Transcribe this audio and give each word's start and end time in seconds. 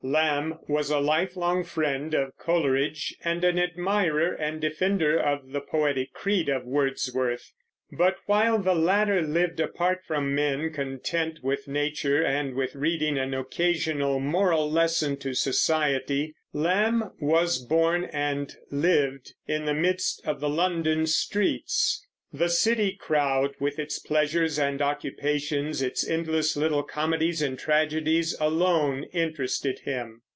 Lamb 0.03 0.57
was 0.67 0.89
a 0.89 0.97
lifelong 0.99 1.63
friend 1.63 2.15
of 2.15 2.35
Coleridge, 2.35 3.15
and 3.23 3.43
an 3.43 3.59
admirer 3.59 4.33
and 4.33 4.59
defender 4.59 5.15
of 5.17 5.51
the 5.51 5.61
poetic 5.61 6.11
creed 6.11 6.49
of 6.49 6.65
Wordsworth; 6.65 7.51
but 7.91 8.15
while 8.25 8.57
the 8.57 8.73
latter 8.73 9.21
lived 9.21 9.59
apart 9.59 10.01
from 10.03 10.33
men, 10.33 10.71
content 10.73 11.43
with 11.43 11.67
nature 11.67 12.19
and 12.25 12.55
with 12.55 12.73
reading 12.73 13.19
an 13.19 13.35
occasional 13.35 14.19
moral 14.19 14.69
lesson 14.71 15.17
to 15.17 15.35
society, 15.35 16.33
Lamb 16.51 17.11
was 17.19 17.59
born 17.59 18.05
and 18.05 18.55
lived 18.71 19.33
in 19.47 19.65
the 19.65 19.73
midst 19.75 20.25
of 20.25 20.39
the 20.39 20.49
London 20.49 21.05
streets. 21.05 22.03
The 22.33 22.47
city 22.47 22.93
crowd, 22.93 23.55
with 23.59 23.77
its 23.77 23.99
pleasures 23.99 24.57
and 24.57 24.81
occupations, 24.81 25.81
its 25.81 26.09
endless 26.09 26.55
little 26.55 26.81
comedies 26.81 27.41
and 27.41 27.59
tragedies, 27.59 28.37
alone 28.39 29.03
interested 29.11 29.79
him. 29.79 30.21